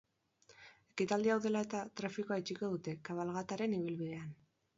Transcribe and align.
Ekitaldi 0.93 1.31
hau 1.33 1.37
dela 1.43 1.61
eta, 1.65 1.81
trafikoa 2.01 2.39
itxiko 2.45 2.71
dute, 2.73 2.95
kabalgataren 3.11 3.79
ibilbidean. 3.83 4.35